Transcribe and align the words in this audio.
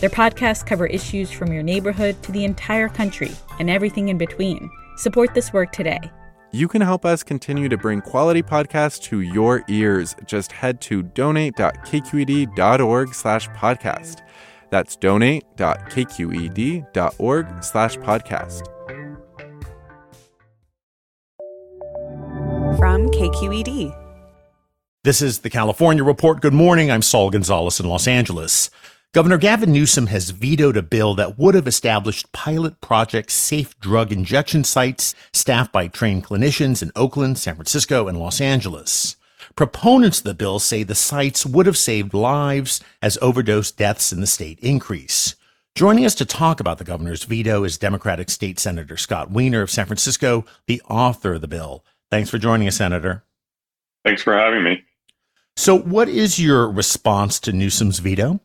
Their 0.00 0.10
podcasts 0.10 0.66
cover 0.66 0.86
issues 0.86 1.30
from 1.30 1.52
your 1.52 1.62
neighborhood 1.62 2.20
to 2.22 2.32
the 2.32 2.44
entire 2.44 2.88
country 2.88 3.30
and 3.58 3.70
everything 3.70 4.08
in 4.08 4.18
between. 4.18 4.70
Support 4.96 5.34
this 5.34 5.52
work 5.52 5.70
today. 5.72 6.00
You 6.52 6.66
can 6.66 6.82
help 6.82 7.04
us 7.04 7.22
continue 7.22 7.68
to 7.68 7.76
bring 7.76 8.00
quality 8.00 8.42
podcasts 8.42 9.00
to 9.04 9.20
your 9.20 9.62
ears. 9.68 10.16
Just 10.26 10.50
head 10.50 10.80
to 10.82 11.02
donate.kqed.org 11.02 13.14
slash 13.14 13.48
podcast. 13.50 14.22
That's 14.70 14.96
donate.kqed.org 14.96 17.64
slash 17.64 17.96
podcast. 17.98 18.66
from 22.80 23.10
KQED. 23.10 23.94
This 25.04 25.20
is 25.20 25.40
the 25.40 25.50
California 25.50 26.02
Report. 26.02 26.40
Good 26.40 26.54
morning. 26.54 26.90
I'm 26.90 27.02
Saul 27.02 27.28
Gonzalez 27.28 27.78
in 27.78 27.86
Los 27.86 28.08
Angeles. 28.08 28.70
Governor 29.12 29.38
Gavin 29.38 29.72
Newsom 29.72 30.06
has 30.06 30.30
vetoed 30.30 30.76
a 30.76 30.82
bill 30.82 31.16
that 31.16 31.36
would 31.36 31.56
have 31.56 31.66
established 31.66 32.30
pilot 32.30 32.80
project 32.80 33.32
safe 33.32 33.76
drug 33.80 34.12
injection 34.12 34.62
sites 34.62 35.16
staffed 35.32 35.72
by 35.72 35.88
trained 35.88 36.24
clinicians 36.24 36.80
in 36.80 36.92
Oakland, 36.94 37.36
San 37.36 37.56
Francisco, 37.56 38.06
and 38.06 38.20
Los 38.20 38.40
Angeles. 38.40 39.16
Proponents 39.56 40.18
of 40.18 40.24
the 40.26 40.34
bill 40.34 40.60
say 40.60 40.84
the 40.84 40.94
sites 40.94 41.44
would 41.44 41.66
have 41.66 41.76
saved 41.76 42.14
lives 42.14 42.80
as 43.02 43.18
overdose 43.20 43.72
deaths 43.72 44.12
in 44.12 44.20
the 44.20 44.28
state 44.28 44.60
increase. 44.60 45.34
Joining 45.74 46.06
us 46.06 46.14
to 46.14 46.24
talk 46.24 46.60
about 46.60 46.78
the 46.78 46.84
governor's 46.84 47.24
veto 47.24 47.64
is 47.64 47.78
Democratic 47.78 48.30
State 48.30 48.60
Senator 48.60 48.96
Scott 48.96 49.32
Wiener 49.32 49.62
of 49.62 49.72
San 49.72 49.86
Francisco, 49.86 50.44
the 50.68 50.80
author 50.88 51.34
of 51.34 51.40
the 51.40 51.48
bill. 51.48 51.84
Thanks 52.12 52.30
for 52.30 52.38
joining 52.38 52.68
us, 52.68 52.76
Senator. 52.76 53.24
Thanks 54.04 54.22
for 54.22 54.38
having 54.38 54.62
me. 54.62 54.84
So, 55.56 55.76
what 55.76 56.08
is 56.08 56.38
your 56.38 56.70
response 56.70 57.40
to 57.40 57.52
Newsom's 57.52 57.98
veto? 57.98 58.38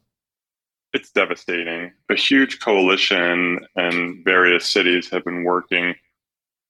It's 0.96 1.12
devastating. 1.12 1.92
A 2.10 2.16
huge 2.16 2.62
coalition 2.62 3.60
and 3.76 4.24
various 4.24 4.66
cities 4.70 5.10
have 5.10 5.26
been 5.26 5.44
working 5.44 5.94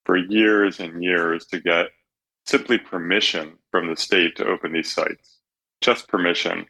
for 0.04 0.18
years 0.18 0.80
and 0.80 1.04
years 1.04 1.46
to 1.46 1.60
get 1.60 1.92
simply 2.48 2.80
permission 2.80 3.60
from 3.70 3.88
the 3.88 3.96
state 3.96 4.36
to 4.38 4.48
open 4.48 4.74
these 4.74 4.92
sites. 4.92 5.42
Just 5.80 6.08
permission, 6.08 6.66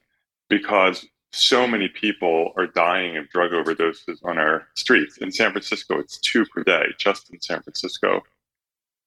because 0.50 1.06
so 1.32 1.66
many 1.66 1.88
people 1.88 2.52
are 2.58 2.68
dying 2.68 3.16
of 3.16 3.30
drug 3.30 3.52
overdoses 3.52 4.18
on 4.26 4.38
our 4.38 4.68
streets. 4.76 5.20
In 5.20 5.32
San 5.32 5.52
Francisco, 5.52 5.98
it's 5.98 6.20
two 6.20 6.46
per 6.48 6.62
day, 6.62 6.88
just 7.00 7.30
in 7.32 7.40
San 7.40 7.62
Francisco. 7.62 8.22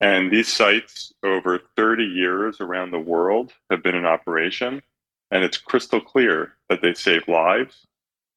And 0.01 0.33
these 0.33 0.51
sites, 0.51 1.13
over 1.23 1.61
30 1.77 2.03
years 2.03 2.63
around 2.63 2.93
the 2.93 2.99
world, 2.99 3.53
have 3.71 3.83
been 3.83 3.95
in 3.95 4.07
operation. 4.07 4.81
And 5.31 5.45
it's 5.45 5.59
crystal 5.59 6.01
clear 6.01 6.55
that 6.71 6.81
they 6.81 6.95
save 6.95 7.29
lives, 7.29 7.87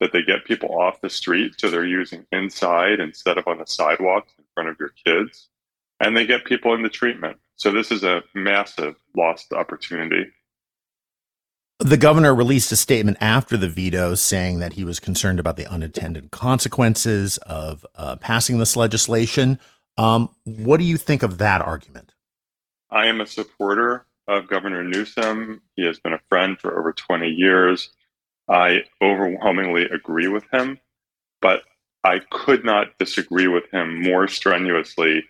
that 0.02 0.12
they 0.12 0.24
get 0.24 0.44
people 0.44 0.78
off 0.78 1.00
the 1.00 1.10
street. 1.10 1.54
So 1.58 1.70
they're 1.70 1.86
using 1.86 2.26
inside 2.32 3.00
instead 3.00 3.38
of 3.38 3.48
on 3.48 3.60
the 3.60 3.68
sidewalks 3.68 4.34
in 4.38 4.44
front 4.56 4.68
of 4.68 4.76
your 4.80 4.92
kids. 5.06 5.48
And 6.02 6.18
they 6.18 6.26
get 6.26 6.44
people 6.44 6.74
into 6.74 6.90
treatment. 6.90 7.38
So 7.56 7.72
this 7.72 7.92
is 7.92 8.04
a 8.04 8.24
massive 8.34 8.96
lost 9.16 9.54
opportunity. 9.54 10.26
The 11.80 11.98
governor 11.98 12.34
released 12.34 12.72
a 12.72 12.76
statement 12.76 13.18
after 13.22 13.58
the 13.58 13.70
veto 13.70 14.16
saying 14.16 14.60
that 14.60 14.74
he 14.74 14.84
was 14.84 15.00
concerned 15.00 15.40
about 15.40 15.58
the 15.58 15.68
unintended 15.68 16.32
consequences 16.32 17.38
of 17.40 17.86
uh, 17.96 18.16
passing 18.16 18.58
this 18.58 18.76
legislation. 18.76 19.60
Um, 19.98 20.30
what 20.44 20.78
do 20.78 20.84
you 20.84 20.98
think 20.98 21.22
of 21.22 21.38
that 21.38 21.62
argument? 21.62 22.14
I 22.90 23.06
am 23.06 23.22
a 23.22 23.28
supporter 23.28 24.08
of 24.28 24.48
Governor 24.48 24.84
Newsom. 24.84 25.62
He 25.76 25.86
has 25.86 26.00
been 26.00 26.14
a 26.14 26.22
friend 26.30 26.60
for 26.60 26.80
over 26.80 26.92
20 26.92 27.28
years. 27.28 27.92
I 28.50 28.84
overwhelmingly 29.02 29.84
agree 29.84 30.28
with 30.28 30.44
him, 30.52 30.80
but 31.42 31.64
I 32.04 32.20
could 32.30 32.66
not 32.66 32.98
disagree 32.98 33.48
with 33.48 33.70
him 33.72 34.02
more 34.02 34.28
strenuously 34.28 35.24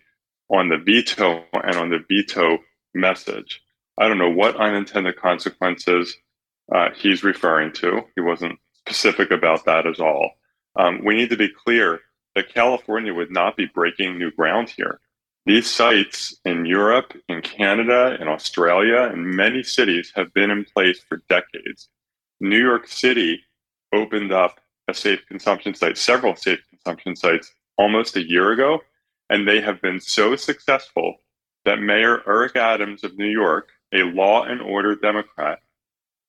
on 0.50 0.70
the 0.70 0.78
veto 0.78 1.44
and 1.54 1.76
on 1.76 1.90
the 1.90 2.04
veto 2.10 2.60
message. 2.94 3.62
I 3.98 4.08
don't 4.08 4.18
know 4.18 4.30
what 4.30 4.56
unintended 4.56 5.18
consequences 5.18 6.16
uh, 6.74 6.90
he's 6.96 7.24
referring 7.24 7.74
to. 7.74 8.02
He 8.16 8.22
wasn't 8.22 8.60
specific 8.80 9.32
about 9.32 9.66
that 9.66 9.86
at 9.86 10.00
all. 10.00 10.32
Um, 10.76 11.04
we 11.04 11.16
need 11.16 11.30
to 11.30 11.38
be 11.38 11.50
clear 11.50 12.00
that 12.36 12.54
California 12.54 13.14
would 13.14 13.32
not 13.32 13.58
be 13.58 13.66
breaking 13.66 14.18
new 14.18 14.32
ground 14.32 14.70
here. 14.70 15.00
These 15.46 15.70
sites 15.70 16.40
in 16.46 16.66
Europe, 16.66 17.14
in 17.28 17.42
Canada, 17.42 18.18
in 18.22 18.28
Australia, 18.28 19.10
and 19.12 19.36
many 19.36 19.64
cities 19.64 20.12
have 20.16 20.34
been 20.34 20.52
in 20.52 20.66
place 20.66 21.02
for 21.10 21.24
decades. 21.30 21.90
New 22.42 22.60
York 22.60 22.88
City 22.88 23.44
opened 23.94 24.32
up 24.32 24.60
a 24.88 24.94
safe 24.94 25.24
consumption 25.28 25.76
site, 25.76 25.98
several 25.98 26.36
safe 26.36 26.60
consumption 26.70 27.16
sites 27.16 27.54
almost 27.78 28.16
a 28.16 28.28
year 28.28 28.52
ago, 28.52 28.80
and 29.30 29.48
they 29.48 29.62
have 29.62 29.82
been 29.82 30.00
so 30.00 30.36
successful 30.36 31.18
that 31.66 31.80
Mayor 31.80 32.22
Eric 32.28 32.56
Adams 32.56 33.04
of 33.04 33.18
New 33.18 33.30
York, 33.30 33.70
a 33.94 34.04
law 34.04 34.44
and 34.44 34.60
order 34.60 34.96
Democrat, 34.96 35.60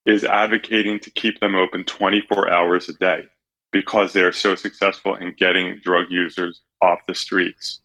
is 0.04 0.22
advocating 0.24 1.00
to 1.00 1.10
keep 1.10 1.40
them 1.40 1.54
open 1.54 1.84
24 1.84 2.52
hours 2.52 2.88
a 2.90 2.92
day 2.94 3.24
because 3.70 4.12
they're 4.12 4.32
so 4.32 4.54
successful 4.54 5.14
in 5.14 5.34
getting 5.38 5.80
drug 5.82 6.06
users 6.10 6.60
off 6.82 6.98
the 7.08 7.14
streets. 7.14 7.80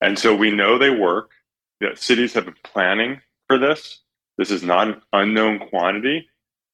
And 0.00 0.16
so 0.16 0.36
we 0.36 0.52
know 0.52 0.78
they 0.78 0.90
work. 0.90 1.32
The 1.80 1.96
cities 1.96 2.32
have 2.34 2.44
been 2.44 2.54
planning 2.62 3.20
for 3.48 3.58
this. 3.58 4.02
This 4.38 4.52
is 4.52 4.62
not 4.62 4.86
an 4.86 5.02
unknown 5.12 5.58
quantity. 5.58 6.29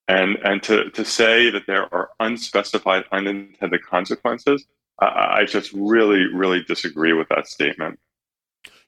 And, 0.09 0.37
and 0.45 0.63
to, 0.65 0.91
to 0.91 1.05
say 1.05 1.51
that 1.51 1.67
there 1.67 1.93
are 1.93 2.11
unspecified 2.21 3.05
unintended 3.11 3.85
consequences, 3.85 4.65
I, 5.01 5.39
I 5.41 5.45
just 5.45 5.73
really, 5.73 6.27
really 6.33 6.63
disagree 6.63 7.13
with 7.13 7.29
that 7.29 7.49
statement. 7.49 7.99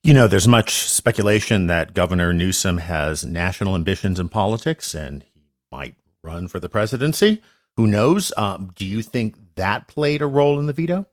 You 0.02 0.14
know, 0.14 0.28
there's 0.28 0.46
much 0.46 0.74
speculation 0.74 1.66
that 1.66 1.92
Governor 1.92 2.32
Newsom 2.32 2.78
has 2.78 3.24
national 3.24 3.74
ambitions 3.74 4.20
in 4.20 4.28
politics 4.28 4.94
and 4.94 5.24
he 5.34 5.42
might 5.72 5.96
run 6.22 6.46
for 6.46 6.60
the 6.60 6.68
presidency. 6.68 7.42
Who 7.76 7.86
knows? 7.86 8.32
Um, 8.36 8.72
do 8.76 8.86
you 8.86 9.02
think 9.02 9.34
that 9.56 9.88
played 9.88 10.22
a 10.22 10.26
role 10.26 10.58
in 10.60 10.66
the 10.66 10.72
veto? 10.72 11.06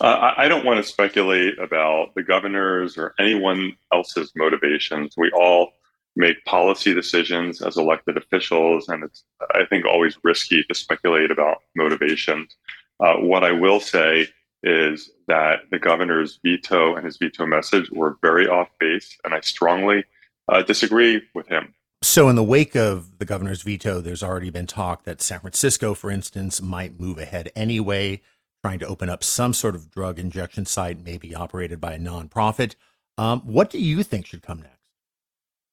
Uh, 0.00 0.32
I 0.36 0.48
don't 0.48 0.64
want 0.64 0.84
to 0.84 0.88
speculate 0.88 1.58
about 1.58 2.14
the 2.14 2.22
governor's 2.22 2.96
or 2.98 3.14
anyone 3.18 3.72
else's 3.92 4.32
motivations. 4.36 5.14
We 5.16 5.30
all 5.30 5.72
make 6.18 6.44
policy 6.44 6.92
decisions 6.92 7.62
as 7.62 7.76
elected 7.76 8.16
officials, 8.16 8.88
and 8.88 9.04
it's, 9.04 9.24
I 9.54 9.64
think, 9.64 9.86
always 9.86 10.18
risky 10.24 10.64
to 10.64 10.74
speculate 10.74 11.30
about 11.30 11.58
motivations. 11.76 12.56
Uh, 13.00 13.14
what 13.14 13.44
I 13.44 13.52
will 13.52 13.78
say 13.78 14.26
is 14.64 15.10
that 15.28 15.60
the 15.70 15.78
governor's 15.78 16.40
veto 16.44 16.96
and 16.96 17.06
his 17.06 17.16
veto 17.16 17.46
message 17.46 17.88
were 17.92 18.18
very 18.20 18.48
off 18.48 18.68
base, 18.80 19.16
and 19.24 19.32
I 19.32 19.40
strongly 19.40 20.04
uh, 20.48 20.62
disagree 20.62 21.22
with 21.34 21.46
him. 21.46 21.72
So, 22.02 22.28
in 22.28 22.34
the 22.34 22.44
wake 22.44 22.74
of 22.74 23.18
the 23.18 23.24
governor's 23.24 23.62
veto, 23.62 24.00
there's 24.00 24.22
already 24.22 24.50
been 24.50 24.66
talk 24.66 25.04
that 25.04 25.22
San 25.22 25.40
Francisco, 25.40 25.94
for 25.94 26.10
instance, 26.10 26.60
might 26.60 26.98
move 26.98 27.18
ahead 27.18 27.52
anyway, 27.54 28.22
trying 28.64 28.80
to 28.80 28.86
open 28.88 29.08
up 29.08 29.22
some 29.22 29.52
sort 29.52 29.76
of 29.76 29.90
drug 29.90 30.18
injection 30.18 30.66
site, 30.66 31.04
maybe 31.04 31.32
operated 31.32 31.80
by 31.80 31.92
a 31.92 31.98
nonprofit. 31.98 32.74
Um, 33.16 33.40
what 33.42 33.70
do 33.70 33.78
you 33.78 34.02
think 34.02 34.26
should 34.26 34.42
come 34.42 34.62
next? 34.62 34.77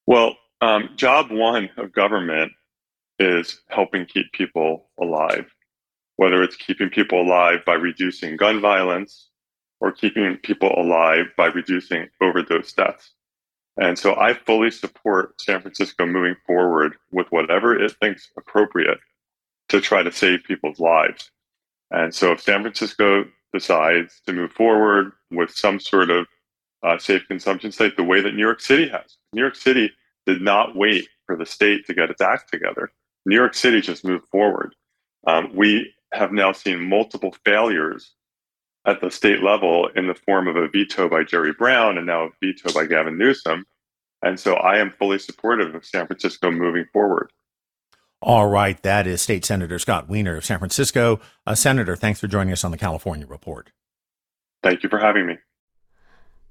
Well, 0.07 0.37
um, 0.61 0.89
job 0.95 1.31
one 1.31 1.69
of 1.77 1.91
government 1.91 2.51
is 3.19 3.61
helping 3.69 4.05
keep 4.05 4.31
people 4.33 4.89
alive, 4.99 5.45
whether 6.17 6.43
it's 6.43 6.55
keeping 6.55 6.89
people 6.89 7.21
alive 7.21 7.59
by 7.65 7.73
reducing 7.73 8.37
gun 8.37 8.61
violence 8.61 9.29
or 9.79 9.91
keeping 9.91 10.37
people 10.37 10.73
alive 10.77 11.25
by 11.37 11.47
reducing 11.47 12.07
overdose 12.21 12.73
deaths. 12.73 13.13
And 13.77 13.99
so 13.99 14.15
I 14.15 14.33
fully 14.33 14.71
support 14.71 15.41
San 15.41 15.61
Francisco 15.61 16.05
moving 16.05 16.35
forward 16.45 16.95
with 17.11 17.27
whatever 17.29 17.77
it 17.77 17.91
thinks 18.01 18.29
appropriate 18.37 18.99
to 19.69 19.81
try 19.81 20.03
to 20.03 20.11
save 20.11 20.43
people's 20.43 20.79
lives. 20.79 21.31
And 21.91 22.13
so 22.13 22.31
if 22.31 22.41
San 22.41 22.61
Francisco 22.61 23.25
decides 23.53 24.21
to 24.25 24.33
move 24.33 24.51
forward 24.53 25.11
with 25.31 25.51
some 25.51 25.79
sort 25.79 26.09
of 26.09 26.27
uh, 26.83 26.97
safe 26.97 27.27
consumption 27.27 27.71
site, 27.71 27.97
the 27.97 28.03
way 28.03 28.21
that 28.21 28.33
New 28.33 28.43
York 28.43 28.61
City 28.61 28.87
has, 28.87 29.17
New 29.35 29.41
York 29.41 29.55
City 29.55 29.91
did 30.25 30.41
not 30.41 30.75
wait 30.75 31.07
for 31.25 31.35
the 31.35 31.45
state 31.45 31.85
to 31.85 31.93
get 31.93 32.09
its 32.09 32.21
act 32.21 32.49
together. 32.51 32.89
New 33.25 33.35
York 33.35 33.53
City 33.53 33.81
just 33.81 34.05
moved 34.05 34.27
forward. 34.29 34.73
Um, 35.27 35.51
we 35.53 35.93
have 36.13 36.31
now 36.31 36.51
seen 36.51 36.87
multiple 36.87 37.35
failures 37.43 38.13
at 38.85 39.01
the 39.01 39.11
state 39.11 39.41
level 39.43 39.89
in 39.95 40.07
the 40.07 40.15
form 40.15 40.47
of 40.47 40.55
a 40.55 40.67
veto 40.69 41.09
by 41.09 41.23
Jerry 41.23 41.51
Brown 41.51 41.97
and 41.97 42.07
now 42.07 42.25
a 42.25 42.29
veto 42.41 42.71
by 42.73 42.85
Gavin 42.85 43.17
Newsom. 43.17 43.65
And 44.21 44.39
so 44.39 44.55
I 44.55 44.77
am 44.77 44.91
fully 44.91 45.19
supportive 45.19 45.75
of 45.75 45.85
San 45.85 46.07
Francisco 46.07 46.51
moving 46.51 46.85
forward. 46.93 47.31
All 48.21 48.47
right. 48.47 48.81
That 48.83 49.05
is 49.05 49.21
State 49.21 49.43
Senator 49.43 49.77
Scott 49.79 50.07
Wiener 50.07 50.37
of 50.37 50.45
San 50.45 50.59
Francisco. 50.59 51.19
Uh, 51.45 51.55
Senator, 51.55 51.95
thanks 51.95 52.19
for 52.19 52.27
joining 52.27 52.53
us 52.53 52.63
on 52.63 52.71
the 52.71 52.77
California 52.77 53.27
Report. 53.27 53.71
Thank 54.63 54.83
you 54.83 54.89
for 54.89 54.99
having 54.99 55.27
me. 55.27 55.37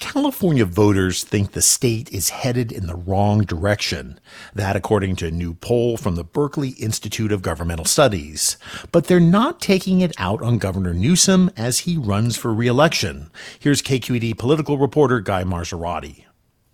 California 0.00 0.64
voters 0.64 1.24
think 1.24 1.52
the 1.52 1.62
state 1.62 2.08
is 2.12 2.28
headed 2.28 2.70
in 2.70 2.86
the 2.86 2.94
wrong 2.94 3.40
direction. 3.40 4.20
That 4.54 4.76
according 4.76 5.16
to 5.16 5.26
a 5.26 5.32
new 5.32 5.54
poll 5.54 5.96
from 5.96 6.14
the 6.14 6.22
Berkeley 6.22 6.70
Institute 6.70 7.32
of 7.32 7.42
Governmental 7.42 7.84
Studies. 7.84 8.58
But 8.92 9.06
they're 9.06 9.18
not 9.18 9.60
taking 9.60 10.00
it 10.00 10.12
out 10.16 10.40
on 10.40 10.58
Governor 10.58 10.94
Newsom 10.94 11.50
as 11.56 11.80
he 11.80 11.96
runs 11.96 12.36
for 12.36 12.54
reelection. 12.54 13.30
Here's 13.58 13.82
KQED 13.82 14.38
political 14.38 14.78
reporter 14.78 15.20
Guy 15.20 15.42
Marzorati. 15.42 16.27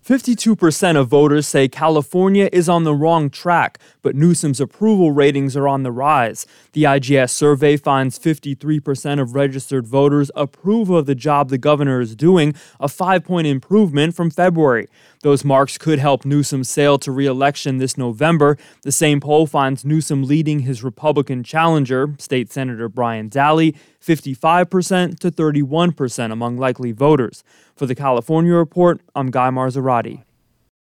52% 0.05 0.97
of 0.97 1.07
voters 1.07 1.47
say 1.47 1.67
California 1.67 2.47
is 2.53 2.69
on 2.69 2.83
the 2.83 2.93
wrong 2.93 3.27
track, 3.27 3.79
but 4.03 4.13
Newsom's 4.13 4.61
approval 4.61 5.09
ratings 5.09 5.57
are 5.57 5.67
on 5.67 5.81
the 5.81 5.91
rise. 5.91 6.45
The 6.73 6.83
IGS 6.83 7.31
survey 7.31 7.75
finds 7.75 8.19
53% 8.19 9.19
of 9.19 9.33
registered 9.33 9.87
voters 9.87 10.29
approve 10.35 10.91
of 10.91 11.07
the 11.07 11.15
job 11.15 11.49
the 11.49 11.57
governor 11.57 12.01
is 12.01 12.15
doing, 12.15 12.53
a 12.79 12.87
five 12.87 13.23
point 13.23 13.47
improvement 13.47 14.15
from 14.15 14.29
February. 14.29 14.87
Those 15.25 15.43
marks 15.43 15.79
could 15.79 15.97
help 15.97 16.23
Newsom 16.23 16.63
sail 16.63 16.99
to 16.99 17.11
re-election 17.11 17.79
this 17.79 17.97
November. 17.97 18.59
The 18.83 18.91
same 18.91 19.19
poll 19.19 19.47
finds 19.47 19.83
Newsom 19.83 20.21
leading 20.21 20.59
his 20.59 20.83
Republican 20.83 21.41
challenger, 21.41 22.13
State 22.19 22.51
Senator 22.51 22.87
Brian 22.87 23.31
Dahle, 23.31 23.75
55% 23.99 25.17
to 25.17 25.31
31% 25.31 26.31
among 26.31 26.57
likely 26.57 26.91
voters. 26.91 27.43
For 27.75 27.87
the 27.87 27.95
California 27.95 28.53
Report, 28.53 29.01
I'm 29.15 29.31
Guy 29.31 29.49
Marzorati. 29.49 30.24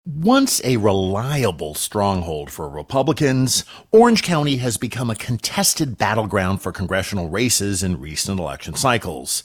Once 0.07 0.61
a 0.65 0.77
reliable 0.77 1.75
stronghold 1.75 2.51
for 2.51 2.69
Republicans, 2.69 3.65
Orange 3.91 4.23
County 4.23 4.59
has 4.59 4.77
become 4.77 5.09
a 5.09 5.15
contested 5.15 5.97
battleground 5.97 6.61
for 6.61 6.71
congressional 6.71 7.31
races 7.31 7.83
in 7.83 7.99
recent 7.99 8.39
election 8.39 8.75
cycles. 8.75 9.43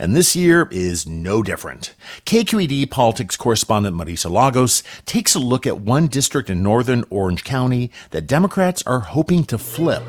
And 0.00 0.16
this 0.16 0.34
year 0.34 0.66
is 0.72 1.06
no 1.06 1.44
different. 1.44 1.94
KQED 2.26 2.90
politics 2.90 3.36
correspondent 3.36 3.96
Marisa 3.96 4.28
Lagos 4.28 4.82
takes 5.06 5.36
a 5.36 5.38
look 5.38 5.64
at 5.64 5.80
one 5.80 6.08
district 6.08 6.50
in 6.50 6.60
northern 6.60 7.04
Orange 7.08 7.44
County 7.44 7.92
that 8.10 8.26
Democrats 8.26 8.82
are 8.88 8.98
hoping 8.98 9.44
to 9.44 9.58
flip. 9.58 10.02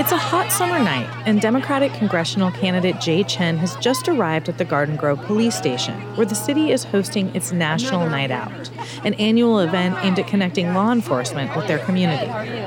It's 0.00 0.12
a 0.12 0.16
hot 0.16 0.50
summer 0.50 0.78
night, 0.78 1.10
and 1.26 1.42
Democratic 1.42 1.92
congressional 1.92 2.50
candidate 2.52 3.02
Jay 3.02 3.22
Chen 3.22 3.58
has 3.58 3.76
just 3.76 4.08
arrived 4.08 4.48
at 4.48 4.56
the 4.56 4.64
Garden 4.64 4.96
Grove 4.96 5.22
Police 5.26 5.54
Station, 5.54 5.92
where 6.16 6.24
the 6.24 6.34
city 6.34 6.72
is 6.72 6.84
hosting 6.84 7.28
its 7.36 7.52
National 7.52 8.08
Night 8.08 8.30
Out, 8.30 8.70
an 9.04 9.12
annual 9.14 9.58
event 9.60 9.98
aimed 10.02 10.18
at 10.18 10.26
connecting 10.26 10.72
law 10.72 10.90
enforcement 10.90 11.54
with 11.54 11.68
their 11.68 11.80
community. 11.80 12.24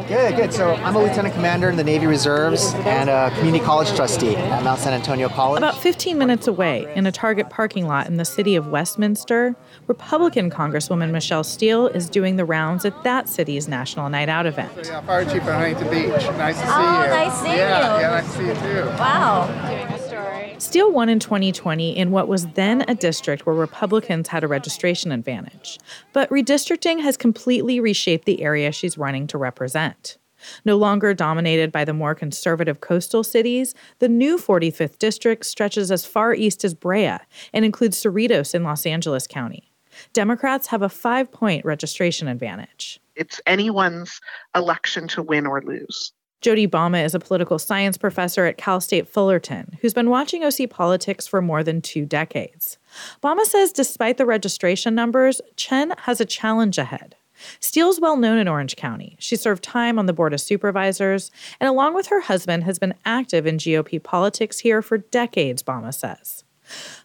Good, 0.07 0.35
good. 0.35 0.53
So 0.53 0.75
I'm 0.75 0.95
a 0.95 1.01
lieutenant 1.01 1.33
commander 1.33 1.71
in 1.71 1.75
the 1.75 1.83
Navy 1.83 2.05
Reserves 2.05 2.75
and 2.85 3.09
a 3.09 3.31
community 3.37 3.65
college 3.65 3.91
trustee 3.95 4.35
at 4.35 4.63
Mount 4.63 4.79
San 4.79 4.93
Antonio 4.93 5.27
College. 5.27 5.57
About 5.57 5.79
15 5.79 6.19
minutes 6.19 6.45
away, 6.45 6.87
in 6.95 7.07
a 7.07 7.11
Target 7.11 7.49
parking 7.49 7.87
lot 7.87 8.05
in 8.05 8.17
the 8.17 8.25
city 8.25 8.55
of 8.55 8.67
Westminster, 8.67 9.55
Republican 9.87 10.51
Congresswoman 10.51 11.09
Michelle 11.09 11.43
Steel 11.43 11.87
is 11.87 12.07
doing 12.11 12.35
the 12.35 12.45
rounds 12.45 12.85
at 12.85 13.03
that 13.03 13.27
city's 13.27 13.67
National 13.67 14.07
Night 14.07 14.29
Out 14.29 14.45
event. 14.45 14.71
Yeah, 14.85 15.01
Fire 15.01 15.25
Chief 15.25 15.41
at 15.41 15.73
Huntington 15.73 15.89
Beach. 15.89 16.23
Nice 16.37 16.59
to 16.59 16.67
see 16.67 16.73
oh, 16.73 17.03
you. 17.05 17.22
Nice 17.23 17.41
seeing 17.41 17.55
yeah, 17.55 17.95
you. 17.95 18.01
Yeah, 18.01 18.09
nice 18.09 18.25
to 18.25 18.31
see 18.37 18.47
you 18.47 18.53
too. 18.55 18.85
Wow. 18.99 20.57
Steel 20.59 20.91
won 20.91 21.07
in 21.07 21.19
2020 21.19 21.95
in 21.95 22.11
what 22.11 22.27
was 22.27 22.47
then 22.47 22.83
a 22.87 22.95
district 22.95 23.45
where 23.45 23.55
Republicans 23.55 24.27
had 24.27 24.43
a 24.43 24.47
registration 24.47 25.11
advantage. 25.11 25.79
But 26.11 26.29
redistricting 26.29 27.01
has 27.01 27.15
completely 27.15 27.79
reshaped 27.79 28.25
the 28.25 28.41
area 28.41 28.71
she's 28.71 28.97
running 28.97 29.27
to 29.27 29.37
represent. 29.37 30.17
No 30.65 30.75
longer 30.75 31.13
dominated 31.13 31.71
by 31.71 31.85
the 31.85 31.93
more 31.93 32.13
conservative 32.13 32.81
coastal 32.81 33.23
cities, 33.23 33.73
the 33.99 34.09
new 34.09 34.37
45th 34.37 34.99
district 34.99 35.45
stretches 35.45 35.91
as 35.91 36.05
far 36.05 36.33
east 36.33 36.65
as 36.65 36.73
Brea 36.73 37.17
and 37.53 37.63
includes 37.63 38.01
Cerritos 38.01 38.53
in 38.53 38.63
Los 38.63 38.85
Angeles 38.85 39.27
County. 39.27 39.71
Democrats 40.11 40.67
have 40.67 40.81
a 40.81 40.89
five 40.89 41.31
point 41.31 41.63
registration 41.63 42.27
advantage. 42.27 42.99
It's 43.15 43.39
anyone's 43.45 44.19
election 44.55 45.07
to 45.09 45.21
win 45.21 45.45
or 45.45 45.61
lose. 45.61 46.11
Jodi 46.43 46.67
Balma 46.67 47.05
is 47.05 47.15
a 47.15 47.19
political 47.19 47.57
science 47.57 47.97
professor 47.97 48.45
at 48.45 48.57
Cal 48.57 48.81
State 48.81 49.07
Fullerton 49.07 49.77
who's 49.79 49.93
been 49.93 50.09
watching 50.09 50.43
OC 50.43 50.69
politics 50.69 51.25
for 51.25 51.41
more 51.41 51.63
than 51.63 51.81
two 51.81 52.05
decades. 52.05 52.77
Balma 53.23 53.45
says 53.45 53.71
despite 53.71 54.17
the 54.17 54.25
registration 54.25 54.93
numbers, 54.93 55.39
Chen 55.55 55.93
has 55.99 56.19
a 56.19 56.25
challenge 56.25 56.77
ahead. 56.77 57.15
Steel's 57.61 58.01
well 58.01 58.17
known 58.17 58.37
in 58.37 58.49
Orange 58.49 58.75
County. 58.75 59.15
She 59.19 59.37
served 59.37 59.63
time 59.63 59.97
on 59.97 60.05
the 60.05 60.11
Board 60.11 60.33
of 60.33 60.41
Supervisors 60.41 61.31
and, 61.61 61.69
along 61.69 61.95
with 61.95 62.07
her 62.07 62.19
husband, 62.19 62.65
has 62.65 62.77
been 62.77 62.93
active 63.05 63.47
in 63.47 63.55
GOP 63.55 64.03
politics 64.03 64.59
here 64.59 64.81
for 64.81 64.97
decades, 64.97 65.63
Balma 65.63 65.93
says. 65.93 66.43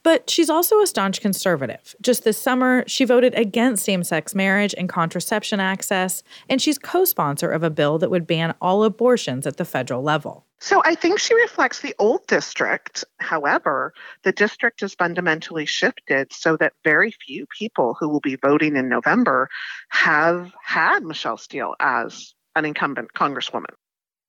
But 0.02 0.30
she's 0.30 0.50
also 0.50 0.80
a 0.80 0.86
staunch 0.86 1.20
conservative. 1.20 1.94
Just 2.00 2.24
this 2.24 2.38
summer, 2.38 2.84
she 2.86 3.04
voted 3.04 3.34
against 3.34 3.84
same 3.84 4.04
sex 4.04 4.34
marriage 4.34 4.74
and 4.76 4.88
contraception 4.88 5.60
access, 5.60 6.22
and 6.48 6.62
she's 6.62 6.78
co 6.78 7.04
sponsor 7.04 7.50
of 7.50 7.62
a 7.62 7.70
bill 7.70 7.98
that 7.98 8.10
would 8.10 8.26
ban 8.26 8.54
all 8.60 8.84
abortions 8.84 9.46
at 9.46 9.56
the 9.56 9.64
federal 9.64 10.02
level. 10.02 10.44
So 10.60 10.82
I 10.84 10.96
think 10.96 11.20
she 11.20 11.34
reflects 11.34 11.80
the 11.80 11.94
old 11.98 12.26
district. 12.26 13.04
However, 13.18 13.92
the 14.24 14.32
district 14.32 14.80
has 14.80 14.94
fundamentally 14.94 15.66
shifted 15.66 16.32
so 16.32 16.56
that 16.56 16.72
very 16.82 17.12
few 17.12 17.46
people 17.56 17.96
who 17.98 18.08
will 18.08 18.20
be 18.20 18.36
voting 18.36 18.76
in 18.76 18.88
November 18.88 19.48
have 19.90 20.52
had 20.60 21.04
Michelle 21.04 21.36
Steel 21.36 21.74
as 21.78 22.34
an 22.56 22.64
incumbent 22.64 23.12
congresswoman. 23.14 23.74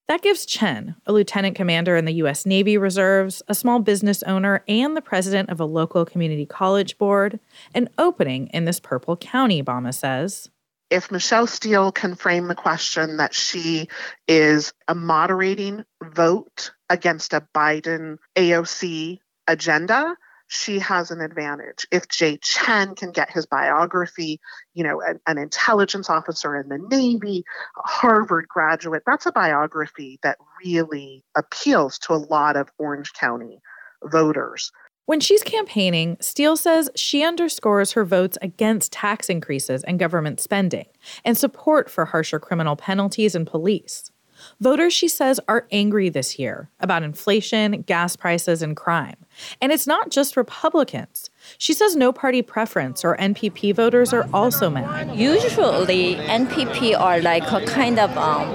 That 0.09 0.23
gives 0.23 0.47
Chen, 0.47 0.95
a 1.05 1.13
lieutenant 1.13 1.55
commander 1.55 1.95
in 1.95 2.05
the 2.05 2.13
U.S. 2.13 2.43
Navy 2.43 2.79
Reserves, 2.79 3.43
a 3.47 3.53
small 3.53 3.77
business 3.77 4.23
owner, 4.23 4.63
and 4.67 4.97
the 4.97 5.03
president 5.03 5.51
of 5.51 5.59
a 5.59 5.65
local 5.65 6.03
community 6.03 6.47
college 6.47 6.97
board, 6.97 7.39
an 7.75 7.89
opening 7.99 8.47
in 8.47 8.65
this 8.65 8.79
purple 8.79 9.15
county, 9.15 9.61
Balma 9.61 9.93
says. 9.93 10.49
If 10.89 11.11
Michelle 11.11 11.45
Steel 11.45 11.91
can 11.91 12.15
frame 12.15 12.47
the 12.47 12.55
question 12.55 13.17
that 13.17 13.35
she 13.35 13.87
is 14.27 14.73
a 14.87 14.95
moderating 14.95 15.85
vote 16.03 16.71
against 16.89 17.33
a 17.33 17.47
Biden 17.53 18.17
AOC 18.35 19.19
agenda, 19.47 20.15
she 20.49 20.79
has 20.79 21.11
an 21.11 21.21
advantage. 21.21 21.85
If 21.91 22.07
Jay 22.09 22.37
Chen 22.41 22.95
can 22.95 23.11
get 23.11 23.29
his 23.29 23.45
biography, 23.45 24.41
you 24.73 24.83
know, 24.83 24.99
an, 24.99 25.19
an, 25.27 25.37
intelligence 25.37 26.09
officer 26.09 26.55
in 26.55 26.69
the 26.69 26.79
Navy, 26.89 27.45
a 27.77 27.87
Harvard 27.87 28.47
graduate, 28.47 29.03
that's 29.05 29.27
a 29.27 29.31
biography 29.31 30.19
that 30.23 30.39
really 30.65 31.23
appeals 31.37 31.99
to 31.99 32.13
a 32.13 32.15
lot 32.15 32.57
of 32.57 32.67
Orange 32.79 33.13
County 33.13 33.61
voters. 34.03 34.71
When 35.05 35.19
she's 35.19 35.43
campaigning, 35.43 36.17
Steel 36.19 36.57
says 36.57 36.89
she 36.95 37.23
underscores 37.23 37.91
her 37.91 38.03
votes 38.03 38.37
against 38.41 38.91
tax 38.91 39.29
increases 39.29 39.83
and 39.83 39.99
government 39.99 40.39
spending 40.39 40.87
and 41.23 41.37
support 41.37 41.91
for 41.91 42.05
harsher 42.05 42.39
criminal 42.39 42.75
penalties 42.75 43.35
and 43.35 43.45
police. 43.45 44.11
Voters, 44.59 44.93
she 44.93 45.07
says, 45.07 45.39
are 45.47 45.67
angry 45.71 46.09
this 46.09 46.39
year 46.39 46.69
about 46.79 47.03
inflation, 47.03 47.81
gas 47.81 48.15
prices, 48.15 48.61
and 48.61 48.75
crime. 48.75 49.15
And 49.61 49.71
it's 49.71 49.87
not 49.87 50.09
just 50.09 50.37
Republicans. 50.37 51.29
She 51.57 51.73
says 51.73 51.95
no 51.95 52.11
party 52.11 52.41
preference 52.41 53.03
or 53.03 53.15
NPP 53.17 53.75
voters 53.75 54.13
are 54.13 54.27
also 54.33 54.69
mad. 54.69 55.15
Usually, 55.15 56.15
NPP 56.15 56.99
are 56.99 57.21
like 57.21 57.49
a 57.51 57.65
kind 57.65 57.99
of 57.99 58.15
um, 58.17 58.47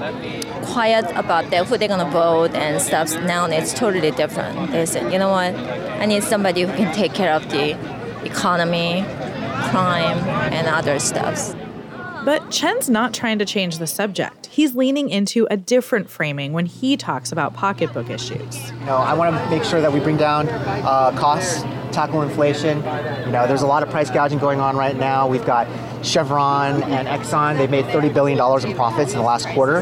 quiet 0.63 1.05
about 1.15 1.49
that, 1.51 1.65
who 1.67 1.77
they're 1.77 1.87
gonna 1.87 2.09
vote 2.09 2.53
and 2.53 2.81
stuff. 2.81 3.13
Now 3.23 3.45
it's 3.45 3.73
totally 3.73 4.11
different. 4.11 4.71
They 4.71 4.85
said, 4.85 5.11
you 5.11 5.19
know 5.19 5.29
what? 5.29 5.55
I 6.01 6.05
need 6.05 6.23
somebody 6.23 6.61
who 6.61 6.73
can 6.73 6.93
take 6.93 7.13
care 7.13 7.33
of 7.33 7.49
the 7.49 7.71
economy, 8.25 9.03
crime, 9.69 10.17
and 10.51 10.67
other 10.67 10.99
stuff. 10.99 11.55
But 12.25 12.49
Chen's 12.49 12.89
not 12.89 13.13
trying 13.13 13.37
to 13.37 13.45
change 13.45 13.77
the 13.77 13.85
subject. 13.85 14.47
He's 14.47 14.75
leaning 14.75 15.11
into 15.11 15.47
a 15.51 15.57
different 15.57 16.09
framing 16.09 16.53
when 16.53 16.65
he 16.65 16.97
talks 16.97 17.31
about 17.31 17.53
pocketbook 17.53 18.09
issues. 18.09 18.71
You 18.71 18.85
know, 18.87 18.95
I 18.95 19.13
want 19.13 19.35
to 19.35 19.49
make 19.51 19.63
sure 19.63 19.79
that 19.79 19.93
we 19.93 19.99
bring 19.99 20.17
down 20.17 20.49
uh, 20.49 21.11
costs, 21.15 21.61
tackle 21.91 22.23
inflation. 22.23 22.77
You 22.77 23.31
know, 23.31 23.45
there's 23.47 23.61
a 23.61 23.67
lot 23.67 23.83
of 23.83 23.91
price 23.91 24.09
gouging 24.09 24.39
going 24.39 24.59
on 24.59 24.75
right 24.75 24.97
now. 24.97 25.27
We've 25.27 25.45
got 25.45 25.67
Chevron 26.03 26.81
and 26.81 27.07
Exxon. 27.07 27.57
They've 27.57 27.69
made 27.69 27.85
$30 27.85 28.11
billion 28.11 28.39
in 28.39 28.75
profits 28.75 29.11
in 29.11 29.19
the 29.19 29.23
last 29.23 29.47
quarter. 29.49 29.81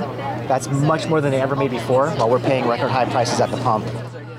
That's 0.50 0.67
much 0.67 1.07
more 1.07 1.21
than 1.21 1.31
they 1.31 1.39
ever 1.39 1.55
made 1.55 1.71
before, 1.71 2.09
while 2.12 2.29
we're 2.29 2.39
paying 2.39 2.67
record 2.67 2.89
high 2.89 3.09
prices 3.09 3.39
at 3.39 3.51
the 3.51 3.57
pump. 3.57 3.85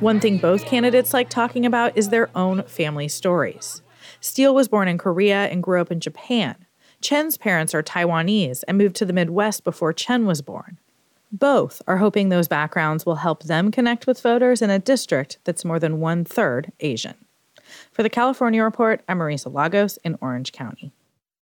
One 0.03 0.21
thing 0.21 0.37
both 0.37 0.67
candidates 0.67 1.15
like 1.15 1.31
talking 1.31 1.65
about 1.65 1.97
is 1.97 2.11
their 2.11 2.29
own 2.37 2.65
family 2.65 3.09
stories. 3.09 3.81
Steel 4.21 4.55
was 4.55 4.69
born 4.69 4.89
in 4.89 4.99
Korea 4.99 5.47
and 5.47 5.63
grew 5.63 5.81
up 5.81 5.91
in 5.91 6.01
Japan. 6.01 6.57
Chen's 7.05 7.37
parents 7.37 7.75
are 7.75 7.83
Taiwanese 7.83 8.65
and 8.67 8.79
moved 8.79 8.97
to 8.97 9.05
the 9.05 9.13
Midwest 9.13 9.63
before 9.63 9.93
Chen 9.93 10.25
was 10.25 10.41
born. 10.41 10.79
Both 11.31 11.83
are 11.87 11.99
hoping 11.99 12.31
those 12.31 12.49
backgrounds 12.49 13.05
will 13.05 13.17
help 13.17 13.43
them 13.43 13.71
connect 13.71 14.07
with 14.07 14.23
voters 14.23 14.63
in 14.63 14.71
a 14.71 14.79
district 14.79 15.37
that's 15.45 15.67
more 15.67 15.79
than 15.79 16.01
one 16.01 16.25
third 16.25 16.73
Asian. 16.81 17.17
For 17.93 18.03
the 18.03 18.09
California 18.09 18.65
Report, 18.65 19.03
I'm 19.07 19.19
Marisa 19.19 19.53
Lagos 19.53 19.99
in 19.99 20.17
Orange 20.23 20.53
County. 20.53 20.93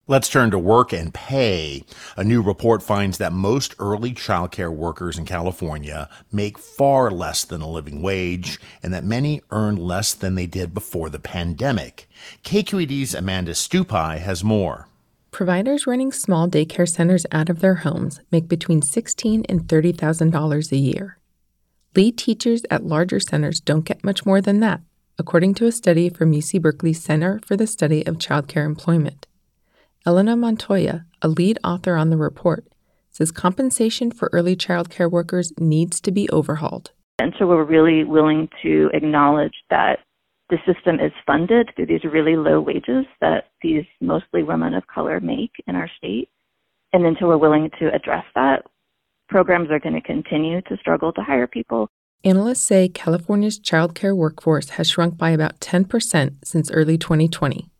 Let's 0.08 0.28
turn 0.28 0.50
to 0.50 0.58
work 0.58 0.92
and 0.92 1.14
pay. 1.14 1.84
A 2.16 2.24
new 2.24 2.42
report 2.42 2.82
finds 2.82 3.18
that 3.18 3.32
most 3.32 3.76
early 3.78 4.14
childcare 4.14 4.74
workers 4.74 5.16
in 5.16 5.26
California 5.26 6.08
make 6.32 6.58
far 6.58 7.08
less 7.08 7.44
than 7.44 7.60
a 7.60 7.70
living 7.70 8.02
wage 8.02 8.58
and 8.82 8.92
that 8.92 9.04
many 9.04 9.42
earn 9.52 9.76
less 9.76 10.12
than 10.12 10.34
they 10.34 10.46
did 10.46 10.74
before 10.74 11.08
the 11.08 11.20
pandemic. 11.20 12.08
KQED's 12.42 13.14
Amanda 13.14 13.52
Stupi 13.52 14.18
has 14.18 14.42
more. 14.42 14.88
Providers 15.32 15.86
running 15.86 16.12
small 16.12 16.46
daycare 16.46 16.86
centers 16.86 17.24
out 17.32 17.48
of 17.48 17.60
their 17.60 17.76
homes 17.76 18.20
make 18.30 18.48
between 18.48 18.82
16 18.82 19.46
and 19.48 19.62
$30,000 19.62 20.72
a 20.72 20.76
year. 20.76 21.18
Lead 21.96 22.18
teachers 22.18 22.64
at 22.70 22.84
larger 22.84 23.18
centers 23.18 23.58
don't 23.58 23.86
get 23.86 24.04
much 24.04 24.26
more 24.26 24.42
than 24.42 24.60
that, 24.60 24.82
according 25.18 25.54
to 25.54 25.64
a 25.64 25.72
study 25.72 26.10
from 26.10 26.32
UC 26.32 26.60
Berkeley's 26.60 27.02
Center 27.02 27.40
for 27.46 27.56
the 27.56 27.66
Study 27.66 28.06
of 28.06 28.18
Childcare 28.18 28.66
Employment. 28.66 29.26
Elena 30.04 30.36
Montoya, 30.36 31.06
a 31.22 31.28
lead 31.28 31.58
author 31.64 31.96
on 31.96 32.10
the 32.10 32.18
report, 32.18 32.66
says 33.10 33.32
compensation 33.32 34.10
for 34.10 34.28
early 34.34 34.54
childcare 34.54 35.10
workers 35.10 35.50
needs 35.58 35.98
to 36.02 36.12
be 36.12 36.28
overhauled. 36.28 36.90
And 37.18 37.32
so 37.38 37.46
we're 37.46 37.64
really 37.64 38.04
willing 38.04 38.50
to 38.62 38.90
acknowledge 38.92 39.54
that 39.70 40.00
the 40.52 40.58
system 40.70 41.00
is 41.00 41.12
funded 41.26 41.70
through 41.74 41.86
these 41.86 42.04
really 42.04 42.36
low 42.36 42.60
wages 42.60 43.06
that 43.22 43.48
these 43.62 43.86
mostly 44.02 44.42
women 44.42 44.74
of 44.74 44.86
color 44.86 45.18
make 45.18 45.52
in 45.66 45.74
our 45.74 45.90
state. 45.96 46.28
And 46.92 47.06
until 47.06 47.28
we're 47.28 47.38
willing 47.38 47.70
to 47.78 47.86
address 47.94 48.24
that, 48.34 48.66
programs 49.30 49.70
are 49.70 49.80
going 49.80 49.94
to 49.94 50.02
continue 50.02 50.60
to 50.62 50.76
struggle 50.76 51.10
to 51.14 51.22
hire 51.22 51.46
people. 51.46 51.88
Analysts 52.22 52.60
say 52.60 52.90
California's 52.90 53.58
childcare 53.58 54.14
workforce 54.14 54.68
has 54.70 54.90
shrunk 54.90 55.16
by 55.16 55.30
about 55.30 55.58
10% 55.60 56.34
since 56.44 56.70
early 56.70 56.98
2020. 56.98 57.70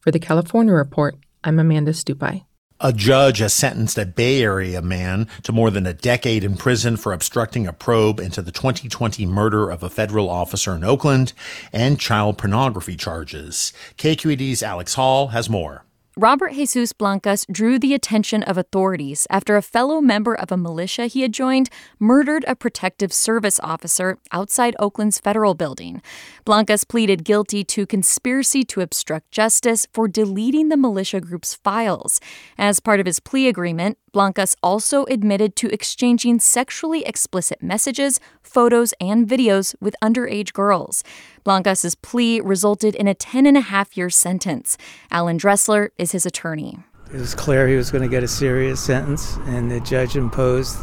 For 0.00 0.10
the 0.10 0.18
California 0.18 0.74
Report, 0.74 1.14
I'm 1.44 1.60
Amanda 1.60 1.92
Stupi. 1.92 2.45
A 2.78 2.92
judge 2.92 3.38
has 3.38 3.54
sentenced 3.54 3.96
a 3.96 4.04
Bay 4.04 4.42
Area 4.42 4.82
man 4.82 5.28
to 5.44 5.52
more 5.52 5.70
than 5.70 5.86
a 5.86 5.94
decade 5.94 6.44
in 6.44 6.58
prison 6.58 6.98
for 6.98 7.14
obstructing 7.14 7.66
a 7.66 7.72
probe 7.72 8.20
into 8.20 8.42
the 8.42 8.52
2020 8.52 9.24
murder 9.24 9.70
of 9.70 9.82
a 9.82 9.88
federal 9.88 10.28
officer 10.28 10.74
in 10.76 10.84
Oakland 10.84 11.32
and 11.72 11.98
child 11.98 12.36
pornography 12.36 12.94
charges. 12.94 13.72
KQED's 13.96 14.62
Alex 14.62 14.92
Hall 14.92 15.28
has 15.28 15.48
more. 15.48 15.84
Robert 16.18 16.54
Jesus 16.54 16.94
Blancas 16.94 17.44
drew 17.52 17.78
the 17.78 17.92
attention 17.92 18.42
of 18.42 18.56
authorities 18.56 19.26
after 19.28 19.54
a 19.54 19.60
fellow 19.60 20.00
member 20.00 20.34
of 20.34 20.50
a 20.50 20.56
militia 20.56 21.08
he 21.08 21.20
had 21.20 21.30
joined 21.34 21.68
murdered 21.98 22.42
a 22.48 22.56
protective 22.56 23.12
service 23.12 23.60
officer 23.62 24.16
outside 24.32 24.74
Oakland's 24.78 25.20
federal 25.20 25.52
building. 25.52 26.00
Blancas 26.46 26.84
pleaded 26.84 27.22
guilty 27.22 27.64
to 27.64 27.84
conspiracy 27.84 28.62
to 28.62 28.80
obstruct 28.80 29.30
justice 29.30 29.86
for 29.92 30.08
deleting 30.08 30.70
the 30.70 30.78
militia 30.78 31.20
group's 31.20 31.52
files. 31.52 32.18
As 32.56 32.80
part 32.80 32.98
of 32.98 33.04
his 33.04 33.20
plea 33.20 33.46
agreement, 33.46 33.98
Blancas 34.10 34.56
also 34.62 35.04
admitted 35.10 35.54
to 35.56 35.68
exchanging 35.68 36.40
sexually 36.40 37.04
explicit 37.04 37.62
messages, 37.62 38.18
photos, 38.42 38.94
and 38.98 39.28
videos 39.28 39.74
with 39.82 39.94
underage 40.02 40.54
girls. 40.54 41.04
Blancas's 41.46 41.94
plea 41.94 42.40
resulted 42.40 42.96
in 42.96 43.06
a 43.06 43.14
10 43.14 43.46
and 43.46 43.56
a 43.56 43.60
half 43.60 43.96
year 43.96 44.10
sentence. 44.10 44.76
Alan 45.12 45.36
Dressler 45.36 45.92
is 45.96 46.10
his 46.10 46.26
attorney. 46.26 46.80
It 47.14 47.20
was 47.20 47.36
clear 47.36 47.68
he 47.68 47.76
was 47.76 47.92
going 47.92 48.02
to 48.02 48.08
get 48.08 48.24
a 48.24 48.28
serious 48.28 48.80
sentence, 48.80 49.36
and 49.46 49.70
the 49.70 49.78
judge 49.78 50.16
imposed 50.16 50.76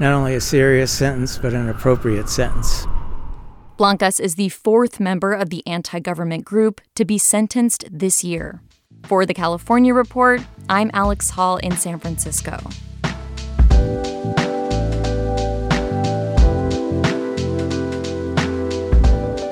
not 0.00 0.12
only 0.12 0.34
a 0.34 0.40
serious 0.40 0.90
sentence, 0.90 1.38
but 1.38 1.54
an 1.54 1.68
appropriate 1.68 2.28
sentence. 2.28 2.88
Blancas 3.76 4.18
is 4.18 4.34
the 4.34 4.48
fourth 4.48 4.98
member 4.98 5.32
of 5.32 5.48
the 5.48 5.64
anti 5.64 6.00
government 6.00 6.44
group 6.44 6.80
to 6.96 7.04
be 7.04 7.16
sentenced 7.16 7.84
this 7.88 8.24
year. 8.24 8.62
For 9.04 9.24
the 9.24 9.32
California 9.32 9.94
Report, 9.94 10.40
I'm 10.68 10.90
Alex 10.92 11.30
Hall 11.30 11.58
in 11.58 11.76
San 11.76 12.00
Francisco. 12.00 12.58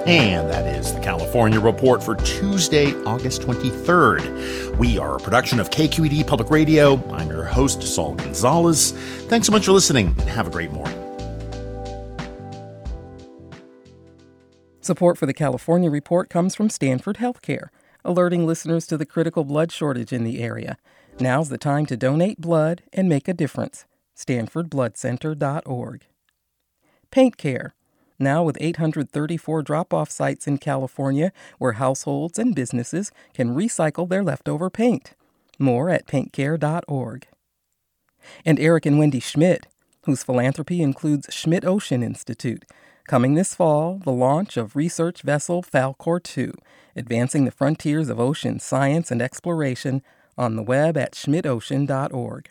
And 0.08 0.48
that 0.48 0.66
is 0.66 0.94
the 0.94 1.00
California 1.00 1.60
Report 1.60 2.02
for 2.02 2.16
Tuesday, 2.16 2.94
August 3.04 3.42
23rd. 3.42 4.76
We 4.78 4.98
are 4.98 5.16
a 5.16 5.20
production 5.20 5.60
of 5.60 5.68
KQED 5.68 6.26
Public 6.26 6.50
Radio. 6.50 6.96
I'm 7.12 7.28
your 7.28 7.44
host, 7.44 7.82
Saul 7.82 8.14
Gonzalez. 8.14 8.92
Thanks 9.28 9.46
so 9.46 9.52
much 9.52 9.66
for 9.66 9.72
listening 9.72 10.14
and 10.18 10.28
have 10.30 10.46
a 10.46 10.50
great 10.50 10.72
morning. 10.72 10.96
Support 14.80 15.18
for 15.18 15.26
the 15.26 15.34
California 15.34 15.90
Report 15.90 16.30
comes 16.30 16.54
from 16.54 16.70
Stanford 16.70 17.18
Healthcare 17.18 17.68
alerting 18.04 18.46
listeners 18.46 18.86
to 18.86 18.96
the 18.96 19.06
critical 19.06 19.44
blood 19.44 19.70
shortage 19.70 20.12
in 20.12 20.24
the 20.24 20.40
area. 20.42 20.78
Now's 21.20 21.50
the 21.50 21.58
time 21.58 21.84
to 21.86 21.96
donate 21.96 22.40
blood 22.40 22.82
and 22.92 23.08
make 23.08 23.28
a 23.28 23.34
difference. 23.34 23.84
StanfordBloodCenter.org. 24.16 26.06
Paint 27.10 27.36
Care, 27.36 27.74
now 28.18 28.42
with 28.42 28.56
834 28.60 29.62
drop 29.62 29.94
off 29.94 30.10
sites 30.10 30.46
in 30.46 30.58
California 30.58 31.32
where 31.58 31.72
households 31.72 32.38
and 32.38 32.54
businesses 32.54 33.10
can 33.34 33.54
recycle 33.54 34.08
their 34.08 34.22
leftover 34.22 34.70
paint. 34.70 35.14
More 35.58 35.90
at 35.90 36.06
paintcare.org. 36.06 37.26
And 38.44 38.60
Eric 38.60 38.86
and 38.86 38.98
Wendy 38.98 39.20
Schmidt, 39.20 39.66
whose 40.04 40.22
philanthropy 40.22 40.82
includes 40.82 41.28
Schmidt 41.30 41.64
Ocean 41.64 42.02
Institute. 42.02 42.64
Coming 43.06 43.34
this 43.34 43.54
fall, 43.54 44.00
the 44.04 44.12
launch 44.12 44.56
of 44.56 44.76
research 44.76 45.22
vessel 45.22 45.62
Falkor 45.62 46.22
2 46.22 46.52
advancing 46.98 47.44
the 47.44 47.50
frontiers 47.50 48.08
of 48.08 48.18
ocean 48.18 48.58
science 48.58 49.10
and 49.10 49.22
exploration 49.22 50.02
on 50.36 50.56
the 50.56 50.62
web 50.62 50.96
at 50.96 51.12
schmidtocean.org. 51.12 52.50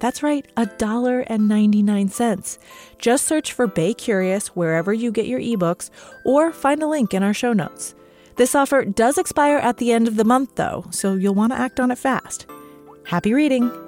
That's 0.00 0.22
right, 0.22 0.46
$1.99. 0.56 2.58
Just 2.98 3.26
search 3.26 3.52
for 3.52 3.66
Bay 3.66 3.94
Curious 3.94 4.48
wherever 4.48 4.92
you 4.92 5.10
get 5.10 5.26
your 5.26 5.40
ebooks 5.40 5.90
or 6.24 6.52
find 6.52 6.82
a 6.82 6.86
link 6.86 7.14
in 7.14 7.22
our 7.22 7.34
show 7.34 7.52
notes. 7.52 7.94
This 8.36 8.54
offer 8.54 8.84
does 8.84 9.18
expire 9.18 9.58
at 9.58 9.78
the 9.78 9.92
end 9.92 10.06
of 10.06 10.16
the 10.16 10.24
month, 10.24 10.54
though, 10.54 10.86
so 10.90 11.14
you'll 11.14 11.34
want 11.34 11.52
to 11.52 11.58
act 11.58 11.80
on 11.80 11.90
it 11.90 11.98
fast. 11.98 12.46
Happy 13.04 13.34
reading! 13.34 13.87